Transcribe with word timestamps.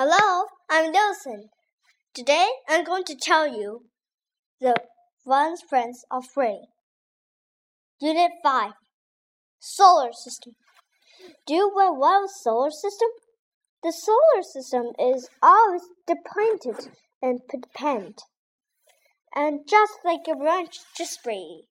Hello, 0.00 0.44
I'm 0.70 0.92
Nelson. 0.92 1.48
Today 2.14 2.46
I'm 2.68 2.84
going 2.84 3.02
to 3.02 3.16
tell 3.16 3.48
you 3.48 3.86
the 4.60 4.76
one 5.24 5.56
friends 5.68 6.04
of 6.08 6.22
rain. 6.36 6.66
Unit 8.00 8.30
5 8.44 8.74
Solar 9.58 10.12
System. 10.12 10.52
Do 11.48 11.54
you 11.54 11.74
know 11.74 11.92
what 11.94 12.26
is 12.26 12.40
solar 12.40 12.70
system? 12.70 13.08
The 13.82 13.90
solar 13.90 14.44
system 14.44 14.92
is 15.00 15.28
always 15.42 15.82
dependent 16.06 16.90
and 17.20 17.40
dependent, 17.50 18.22
and 19.34 19.66
just 19.68 19.94
like 20.04 20.28
a 20.30 20.36
branch 20.36 20.78
just 20.96 21.20
free. 21.24 21.64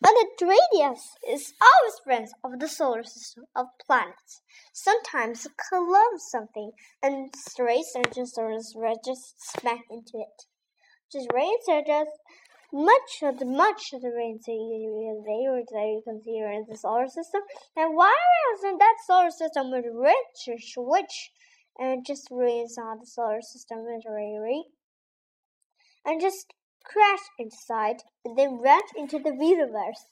But 0.00 0.12
the 0.38 0.46
radius 0.46 1.16
is 1.28 1.54
always 1.60 1.98
friends 2.04 2.32
of 2.42 2.58
the 2.58 2.68
solar 2.68 3.04
system 3.04 3.44
of 3.54 3.66
planets. 3.84 4.42
Sometimes 4.72 5.46
collide 5.68 6.20
something 6.20 6.72
and 7.02 7.32
rays 7.58 7.92
and 7.94 8.12
just 8.12 8.38
just 9.04 9.34
smack 9.40 9.84
into 9.90 10.18
it. 10.18 10.46
Just 11.12 11.32
are 11.68 11.82
just 11.86 12.10
much 12.72 13.22
of 13.22 13.38
the 13.38 13.44
much 13.44 13.92
of 13.92 14.02
the 14.02 14.10
rains 14.10 14.44
that 14.46 14.52
you, 14.52 15.22
that 15.24 15.86
you 15.86 16.02
can 16.04 16.22
see 16.22 16.38
in 16.38 16.66
the 16.68 16.76
solar 16.76 17.08
system. 17.08 17.42
And 17.76 17.94
why 17.94 18.14
isn't 18.56 18.78
that 18.78 18.96
solar 19.06 19.30
system 19.30 19.70
with 19.70 19.86
rich 19.92 20.48
or 20.48 20.58
switch 20.58 21.30
and 21.78 22.04
just 22.04 22.28
rains 22.30 22.76
on 22.78 22.98
the 22.98 23.06
solar 23.06 23.42
system 23.42 23.84
with 23.84 24.04
really 24.06 24.64
and 26.04 26.20
just 26.20 26.54
crash 26.84 27.26
inside, 27.38 28.02
and 28.24 28.36
then 28.36 28.60
ran 28.60 28.80
into 28.96 29.18
the 29.18 29.36
universe, 29.40 30.06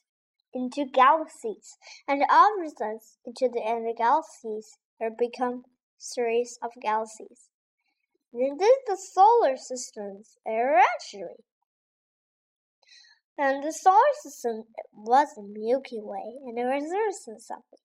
into 0.53 0.85
galaxies, 0.85 1.77
and 2.09 2.23
all 2.31 2.57
results 2.59 3.19
into 3.25 3.49
the 3.53 3.63
of 3.87 3.97
galaxies 3.97 4.79
or 5.01 5.11
become 5.11 5.65
series 5.99 6.59
of 6.63 6.71
galaxies. 6.81 7.51
Then 8.33 8.57
this 8.59 8.79
the 8.87 8.97
solar 8.97 9.57
systems 9.57 10.39
eventually. 10.45 11.45
And 13.39 13.63
the 13.63 13.73
solar 13.73 14.15
system 14.23 14.65
was 14.95 15.29
the 15.37 15.43
Milky 15.43 16.01
Way 16.01 16.37
and 16.47 16.57
the 16.57 16.65
reserves 16.65 17.25
and 17.27 17.41
something. 17.41 17.79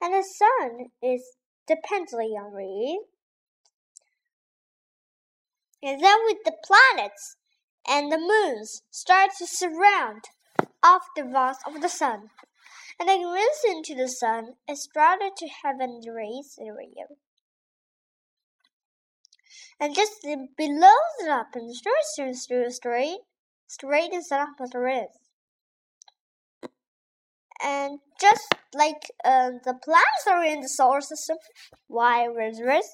And 0.00 0.12
the 0.12 0.22
sun 0.22 0.86
is 1.02 1.36
dependently 1.66 2.34
on 2.36 2.52
it. 2.54 3.06
And 5.82 6.02
then 6.02 6.18
with 6.24 6.38
the 6.44 6.56
planets, 6.64 7.36
and 7.88 8.12
the 8.12 8.18
moons 8.18 8.82
start 8.90 9.30
to 9.38 9.46
surround 9.46 10.24
off 10.82 11.02
the 11.16 11.24
vast 11.24 11.60
of 11.66 11.80
the 11.80 11.88
sun. 11.88 12.30
And 13.00 13.08
then 13.08 13.22
listen 13.22 13.82
to 13.84 13.94
the 13.94 14.08
sun 14.08 14.54
it 14.66 14.76
started 14.76 15.32
to 15.36 15.48
heaven 15.62 16.00
rays 16.06 16.58
area. 16.60 17.06
And 19.80 19.94
just 19.94 20.12
below 20.22 20.98
the 21.20 21.28
up 21.28 21.48
and 21.54 21.74
straight 21.74 22.36
through 22.46 22.70
straight, 22.70 23.18
straight 23.68 24.12
is 24.12 24.32
up 24.32 24.50
the 24.72 24.80
is. 24.80 25.08
And 27.62 28.00
just 28.20 28.54
like 28.74 29.10
uh, 29.24 29.50
the 29.64 29.74
planets 29.74 30.26
are 30.28 30.44
in 30.44 30.60
the 30.60 30.68
solar 30.68 31.00
system, 31.00 31.38
why 31.86 32.24
is 32.24 32.90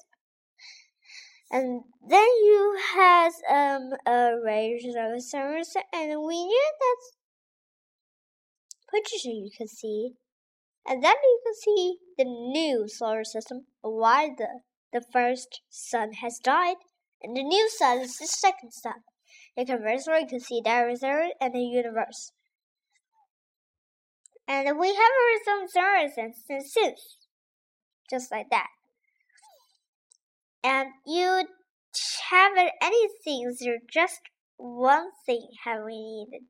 and 1.51 1.83
then 2.07 2.27
you 2.43 2.77
has 2.95 3.33
um 3.49 3.93
a 4.05 4.35
range 4.43 4.85
of 4.85 5.21
stars, 5.21 5.73
and 5.93 6.21
we 6.23 6.45
knew 6.45 6.71
that 6.79 6.97
picture 8.91 9.29
you 9.29 9.49
can 9.55 9.67
see, 9.67 10.13
and 10.85 11.03
then 11.03 11.15
you 11.23 11.39
can 11.45 11.55
see 11.55 11.97
the 12.17 12.25
new 12.25 12.87
solar 12.87 13.23
system. 13.23 13.65
Why 13.81 14.29
the 14.37 14.61
the 14.93 15.03
first 15.11 15.61
sun 15.69 16.13
has 16.21 16.39
died, 16.39 16.77
and 17.21 17.35
the 17.35 17.43
new 17.43 17.69
sun 17.69 17.99
is 17.99 18.17
the 18.17 18.27
second 18.27 18.71
sun. 18.71 19.03
Can 19.57 19.81
very 19.81 20.21
you 20.21 20.27
can 20.27 20.39
see 20.41 20.61
there 20.63 20.89
is 20.89 21.01
Earth 21.03 21.31
and 21.39 21.53
the 21.53 21.59
universe. 21.59 22.33
And 24.47 24.77
we 24.77 24.89
have 24.89 25.41
some 25.45 25.67
stars 25.67 26.11
and 26.17 26.33
since 26.35 27.17
just 28.09 28.31
like 28.31 28.49
that 28.51 28.67
and 30.65 30.89
you 31.05 31.43
haven't 32.31 32.71
anything, 32.81 33.55
there's 33.59 33.81
just 33.93 34.19
one 34.57 35.09
thing 35.23 35.47
have 35.63 35.83
we 35.85 36.25
needed. 36.31 36.47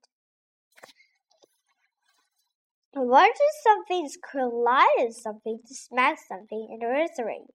What 2.93 3.31
if 3.31 3.55
something's 3.61 4.17
collided 4.31 5.13
something 5.13 5.59
to 5.67 5.75
smack 5.75 6.17
something 6.29 6.69
in 6.71 6.79
the 6.79 7.25
ring? 7.25 7.47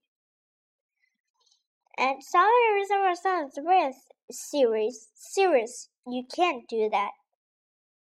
And 1.97 2.22
some 2.22 2.47
Arizona 2.71 3.16
sounds 3.16 3.54
with 3.56 3.97
series 4.31 5.09
series 5.15 5.88
you 6.06 6.25
can't 6.34 6.69
do 6.69 6.91
that. 6.92 7.12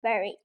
Very. 0.01 0.37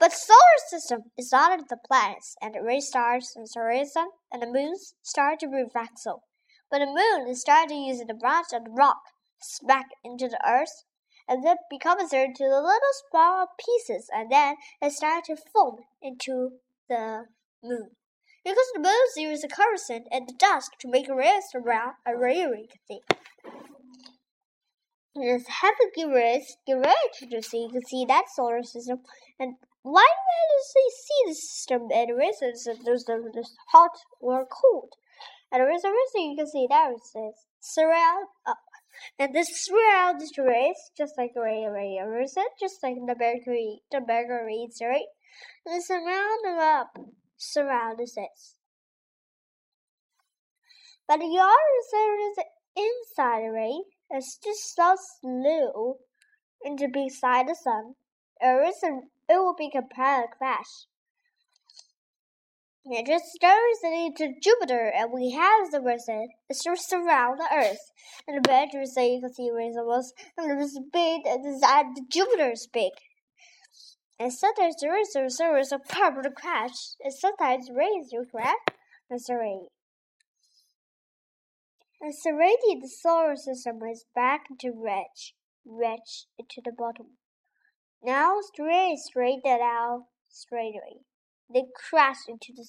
But 0.00 0.12
solar 0.12 0.38
system 0.66 1.02
is 1.16 1.30
not 1.30 1.56
of 1.56 1.68
the 1.68 1.78
planets 1.86 2.34
and 2.42 2.54
the 2.54 2.62
ray 2.62 2.80
stars 2.80 3.34
and 3.36 3.46
the 3.46 3.84
sun 3.84 4.08
and 4.32 4.42
the 4.42 4.46
moons 4.46 4.94
start 5.02 5.38
to 5.40 5.46
reflect 5.46 6.00
so. 6.00 6.22
But 6.70 6.80
the 6.80 6.86
moon 6.86 7.28
is 7.28 7.40
started 7.40 7.74
using 7.74 8.06
the 8.06 8.14
branch 8.14 8.48
of 8.52 8.64
the 8.64 8.70
rock, 8.70 9.00
smack 9.40 9.86
into 10.04 10.28
the 10.28 10.40
earth, 10.46 10.84
and 11.26 11.44
then 11.44 11.56
becomes 11.70 12.12
into 12.12 12.44
the 12.44 12.60
little 12.60 12.94
small 13.10 13.46
pieces, 13.58 14.08
and 14.14 14.30
then 14.30 14.56
it 14.80 14.92
started 14.92 15.24
to 15.26 15.36
form 15.52 15.76
into 16.02 16.58
the 16.88 17.26
moon. 17.62 17.90
Because 18.44 18.70
the 18.74 18.80
moon 18.80 18.94
uses 19.16 19.42
the 19.42 19.48
kerosene 19.48 20.06
and 20.10 20.28
the 20.28 20.32
dust 20.32 20.72
to 20.80 20.88
make 20.88 21.08
a 21.08 21.14
race 21.14 21.52
around 21.54 21.94
a 22.06 22.16
railway 22.16 22.66
thing. 22.86 23.00
Race, 25.16 26.56
get 26.66 26.74
ready 26.74 27.08
to 27.30 27.42
see 27.42 27.62
you 27.62 27.70
can 27.70 27.84
see 27.84 28.04
that 28.06 28.24
solar 28.34 28.62
system. 28.62 29.00
And 29.38 29.56
why 29.82 30.06
do 30.06 30.56
we 30.76 30.90
see 30.90 31.22
the 31.26 31.34
system 31.34 31.88
and 31.92 32.16
races? 32.16 32.68
There's 32.84 33.04
the 33.04 33.44
hot 33.72 33.98
or 34.20 34.46
cold. 34.46 34.94
And 35.50 35.60
there 35.60 35.74
is 35.74 35.84
a 35.84 35.90
reason 35.90 36.30
you 36.30 36.36
can 36.36 36.46
see 36.46 36.66
that 36.68 36.92
it 36.92 37.04
says 37.04 37.46
surround 37.60 38.26
up. 38.46 38.58
And 39.18 39.34
this 39.34 39.48
surround 39.64 40.20
is 40.20 40.36
race, 40.36 40.90
just 40.96 41.14
like 41.16 41.32
the 41.34 41.40
a 41.40 41.70
said, 42.26 42.48
just 42.60 42.82
like 42.82 42.96
the 43.06 43.14
bakery 43.18 43.82
the 43.90 44.00
reads, 44.44 44.80
right? 44.82 45.06
And 45.64 45.82
surround 45.82 46.44
up 46.60 46.98
surround 47.36 48.00
is 48.00 48.14
this. 48.14 48.56
But 51.06 51.20
the 51.20 51.26
side 51.90 52.18
is 52.30 52.38
inside 52.76 53.48
right? 53.48 53.84
It's 54.10 54.38
just 54.42 54.74
so 54.74 54.96
slow 55.20 55.98
into 56.62 56.88
beside 56.88 57.48
the 57.48 57.54
sun. 57.54 57.94
It 58.40 59.04
will 59.28 59.54
be 59.56 59.70
a 59.74 59.82
crash. 60.36 60.86
It 62.90 63.06
just 63.06 63.26
stars 63.26 63.78
into 63.84 64.32
Jupiter, 64.40 64.90
and 64.96 65.12
we 65.12 65.32
have 65.32 65.70
the 65.70 65.80
reason. 65.82 66.28
It's 66.48 66.66
around 66.66 67.38
the 67.38 67.48
Earth. 67.52 67.92
And 68.26 68.38
the 68.38 68.48
better 68.48 68.86
so 68.86 69.02
you 69.02 69.20
can 69.20 69.32
see 69.34 69.50
where 69.52 69.68
it 69.68 69.74
was, 69.74 70.14
and 70.38 70.50
it 70.50 70.56
was 70.56 70.80
big, 70.92 71.26
and 71.26 71.44
the 71.44 72.04
Jupiter's 72.10 72.66
big. 72.72 72.92
And 74.18 74.32
sometimes 74.32 74.76
there 74.80 74.98
is 74.98 75.14
a 75.14 75.28
service 75.28 75.70
of 75.70 75.84
power 75.84 76.22
to 76.22 76.30
crash, 76.30 76.96
and 77.04 77.12
sometimes 77.12 77.70
rays 77.70 78.08
will 78.10 78.24
crash, 78.24 78.56
and 79.10 79.22
serene. 79.22 79.68
And 82.00 82.14
serene, 82.14 82.80
the 82.80 82.88
solar 82.88 83.36
system 83.36 83.80
is 83.82 84.06
back 84.14 84.46
into 84.50 84.72
red, 84.74 85.06
red 85.66 86.00
into 86.38 86.62
the 86.64 86.72
bottom. 86.72 87.18
Now 88.02 88.38
straight, 88.40 88.98
straight 88.98 89.40
that 89.44 89.60
out, 89.60 90.06
straight 90.30 90.74
away. 90.74 91.02
They 91.52 91.64
crash 91.74 92.28
into 92.28 92.52
the 92.54 92.64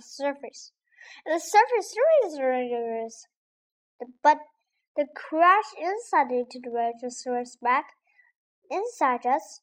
surface. 0.00 0.72
And 1.26 1.34
the 1.34 1.40
surface 1.40 1.94
is 2.26 3.26
but 4.22 4.38
the 4.96 5.06
crash 5.14 5.64
inside 5.78 6.30
into 6.30 6.60
the 6.62 6.70
register's 6.70 7.56
back 7.60 7.86
inside 8.70 9.26
us 9.26 9.60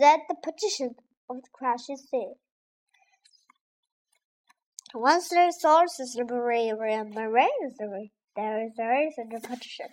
that 0.00 0.20
the 0.28 0.34
position 0.42 0.96
of 1.28 1.36
the 1.36 1.48
crash 1.52 1.88
is 1.88 2.08
there. 2.10 2.34
Once 4.94 5.28
the 5.28 5.52
solar 5.56 5.86
system 5.86 6.28
array 6.30 6.70
around 6.70 7.14
the 7.14 7.28
rain 7.28 7.48
there 8.34 8.64
is 8.64 8.72
there 8.76 9.06
is 9.06 9.14
a 9.18 9.48
position. 9.48 9.86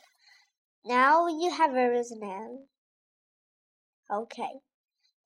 Now 0.84 1.28
you 1.28 1.52
have 1.52 1.76
a 1.76 1.90
reason. 1.90 2.68
Okay 4.12 4.62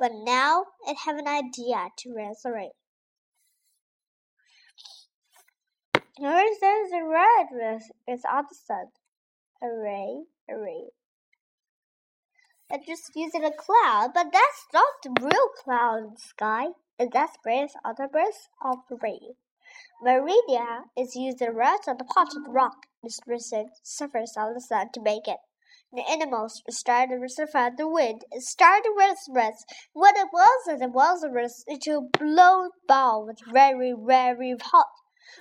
but 0.01 0.13
now 0.15 0.65
I 0.87 0.95
have 1.05 1.17
an 1.17 1.27
idea 1.27 1.89
to 1.99 2.13
resurrect. 2.15 2.73
Here 6.17 6.47
says 6.59 6.91
a 6.91 7.03
red 7.07 7.81
is 8.07 8.23
on 8.27 8.45
the 8.49 8.55
sun. 8.55 8.87
Array, 9.61 10.23
array. 10.49 10.85
I 12.71 12.79
just 12.79 13.11
using 13.15 13.45
a 13.45 13.51
cloud, 13.51 14.09
but 14.15 14.31
that's 14.33 14.65
not 14.73 14.85
the 15.03 15.11
real 15.21 15.49
cloud 15.63 15.97
in 15.99 16.13
the 16.15 16.19
sky. 16.19 16.69
And 16.97 17.11
that's 17.11 17.37
the 17.43 18.09
breath 18.11 18.47
of 18.65 18.77
rain. 19.03 19.35
Meridia 20.03 20.85
is 20.97 21.15
used 21.15 21.37
to 21.39 21.49
rest 21.51 21.87
on 21.87 21.97
the 21.97 22.05
part 22.05 22.29
of 22.35 22.45
the 22.45 22.49
rock, 22.49 22.87
recent 23.27 23.69
surface 23.83 24.35
of 24.35 24.55
the 24.55 24.61
sun 24.61 24.89
to 24.93 25.01
make 25.01 25.27
it. 25.27 25.37
The 25.93 26.09
animals 26.09 26.63
started 26.69 27.21
to 27.21 27.27
survive 27.27 27.75
the 27.75 27.85
wind 27.85 28.23
started 28.37 28.83
to 28.83 28.95
rest. 29.29 29.65
What 29.91 30.15
it 30.15 30.29
was, 30.31 30.67
and 30.67 30.81
it 30.81 30.91
was 30.91 31.21
a 31.21 31.29
into 31.67 31.97
a 31.97 32.17
blown 32.17 32.69
ball 32.87 33.25
was 33.25 33.41
very, 33.51 33.93
very 33.93 34.55
hot. 34.61 34.87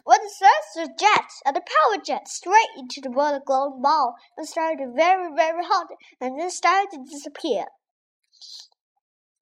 When 0.02 0.19
the 0.20 0.29
sun 0.29 0.97
jet 0.99 1.31
and 1.47 1.55
the 1.55 1.61
power 1.61 2.02
jet 2.02 2.26
straight 2.26 2.70
into 2.76 3.00
the 3.00 3.12
water 3.12 3.41
glowing 3.44 3.81
ball 3.81 4.17
and 4.37 4.49
started 4.49 4.93
very, 4.97 5.32
very 5.37 5.64
hot 5.64 5.87
and 6.20 6.41
then 6.41 6.50
started 6.50 6.91
to 6.91 7.05
disappear. 7.05 7.67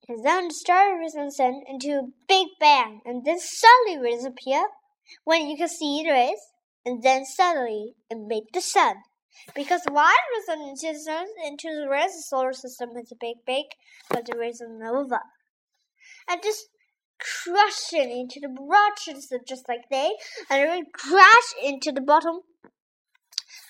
And 0.08 0.22
then 0.22 0.50
started 0.50 0.98
rising 0.98 1.64
into 1.66 2.00
a 2.00 2.12
big 2.28 2.48
bang 2.60 3.00
and 3.06 3.24
then 3.24 3.38
suddenly 3.40 4.10
disappear 4.10 4.68
when 5.24 5.48
you 5.48 5.56
can 5.56 5.68
see 5.68 6.02
the 6.02 6.10
rays 6.10 6.52
and 6.84 7.02
then 7.02 7.24
suddenly 7.24 7.94
it 8.10 8.18
made 8.18 8.44
the 8.52 8.60
sun. 8.60 8.96
Because 9.54 9.82
into 9.86 10.92
the 10.92 10.98
sun 10.98 11.26
into 11.44 11.68
the 11.74 11.88
rest 11.88 12.14
of 12.14 12.18
the 12.18 12.22
solar 12.22 12.52
system 12.52 12.90
is 12.96 13.12
a 13.12 13.16
big 13.20 13.36
big 13.46 13.66
but 14.10 14.26
there 14.26 14.42
is 14.42 14.60
a 14.60 14.68
nova. 14.68 15.20
And 16.28 16.42
just 16.42 16.68
crushing 17.18 18.10
into 18.10 18.40
the 18.40 18.48
branches 18.48 19.32
just 19.46 19.68
like 19.68 19.88
they 19.90 20.10
and 20.50 20.68
then 20.68 20.84
crash 20.92 21.54
into 21.62 21.92
the 21.92 22.00
bottom. 22.00 22.40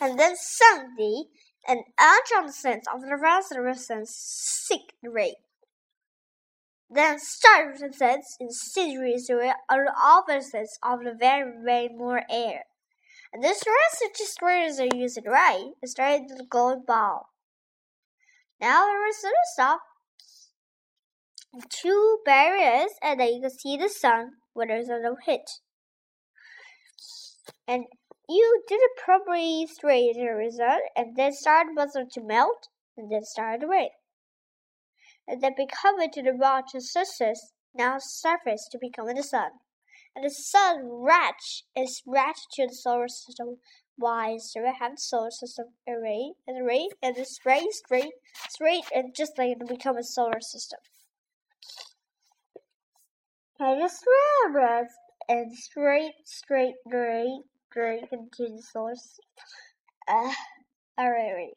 And 0.00 0.18
then 0.18 0.34
suddenly 0.36 1.26
an 1.66 1.82
ultrasound 2.00 2.82
of 2.92 3.02
the 3.02 3.16
rest 3.20 3.52
of 3.52 3.56
the 3.56 3.62
resistance 3.62 4.14
sick 4.14 4.94
ray. 5.02 5.36
Then 6.90 7.18
start 7.18 7.72
resistance 7.72 8.36
in 8.40 8.50
series 8.50 9.26
with 9.28 9.52
the 9.68 9.92
opposites 10.02 10.78
of 10.82 11.00
the 11.04 11.14
very, 11.18 11.52
very 11.62 11.88
more 11.88 12.22
air. 12.30 12.64
And 13.32 13.42
this 13.42 13.62
rest 13.66 14.02
destroyers 14.16 14.80
are 14.80 14.96
using 14.96 15.24
right 15.24 15.72
of 16.30 16.38
the 16.38 16.46
gold 16.48 16.86
ball. 16.86 17.30
Now 18.60 18.86
the 18.86 18.94
of 19.24 19.30
the 19.30 19.46
stuff 19.52 19.80
two 21.68 22.18
barriers 22.24 22.90
and 23.02 23.20
then 23.20 23.34
you 23.34 23.40
can 23.40 23.50
see 23.50 23.76
the 23.76 23.88
sun 23.88 24.32
when 24.52 24.68
there's 24.68 24.88
a 24.88 25.00
no 25.00 25.16
hit. 25.24 25.50
And 27.66 27.84
you 28.28 28.62
did 28.68 28.80
it 28.80 29.02
properly 29.02 29.66
straight 29.66 30.14
the 30.14 30.34
result 30.34 30.82
and 30.96 31.16
then 31.16 31.32
started 31.32 31.74
buzzer 31.74 32.04
to 32.12 32.20
melt 32.22 32.68
and 32.96 33.10
then 33.10 33.24
started 33.24 33.62
to 33.62 33.68
rain. 33.68 33.90
And 35.26 35.42
then 35.42 35.54
become 35.56 36.00
into 36.00 36.22
the 36.22 36.36
water 36.36 36.80
surface, 36.80 37.52
now 37.74 37.98
surface 37.98 38.66
to 38.72 38.78
become 38.80 39.14
the 39.14 39.22
sun. 39.22 39.50
And 40.18 40.24
the 40.24 40.34
sun 40.34 40.88
ratch 40.90 41.62
is 41.76 42.02
ratched 42.04 42.50
to 42.54 42.66
the 42.66 42.74
solar 42.74 43.06
system. 43.06 43.60
Why? 43.94 44.38
So 44.38 44.62
we 44.62 44.66
have 44.76 44.96
the 44.96 45.00
solar 45.00 45.30
system 45.30 45.66
array 45.86 46.32
and 46.44 46.60
array 46.60 46.88
and 47.00 47.16
it's 47.16 47.36
straight, 47.36 47.72
straight, 47.72 48.14
straight, 48.48 48.82
and 48.92 49.14
just 49.14 49.38
like 49.38 49.50
it 49.50 49.68
become 49.68 49.96
a 49.96 50.02
solar 50.02 50.40
system. 50.40 50.80
And 53.60 53.80
just 53.80 54.04
remember 54.42 54.88
and 55.28 55.56
straight, 55.56 56.14
straight, 56.24 56.74
straight, 56.84 57.42
straight 57.70 58.08
into 58.10 58.56
the 58.56 58.62
source. 58.72 59.20
Uh, 60.08 60.32
alright, 61.00 61.54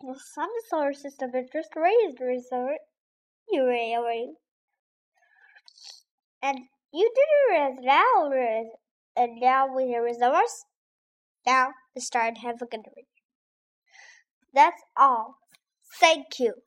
The 0.00 0.18
sun 0.18 0.48
solar 0.68 0.94
system 0.94 1.32
is 1.36 1.48
just 1.52 1.76
raised 1.76 2.20
resort. 2.20 2.78
You 3.48 3.62
away. 3.66 4.34
And 6.42 6.68
you 6.92 7.12
did 7.14 7.28
it 7.78 7.84
now, 7.84 8.28
and 9.16 9.40
now 9.40 9.72
we 9.72 9.92
have 9.92 10.02
results. 10.02 10.64
Now 11.46 11.72
the 11.94 12.00
start 12.00 12.38
have 12.38 12.62
a 12.62 12.66
good 12.66 12.86
That's 14.52 14.82
all. 14.94 15.38
Thank 15.98 16.38
you. 16.38 16.62